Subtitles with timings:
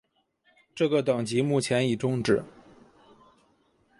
[0.73, 2.43] 这个等级目前已终止。